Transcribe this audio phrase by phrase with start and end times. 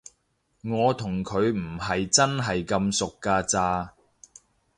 [0.63, 3.93] 我同佢唔係真係咁熟㗎咋